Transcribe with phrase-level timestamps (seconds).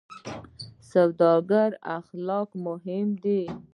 [0.01, 0.03] د
[0.91, 3.41] سوداګرۍ اخلاق مهم دي